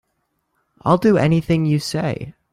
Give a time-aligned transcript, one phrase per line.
[0.81, 2.33] I'll do anything you say.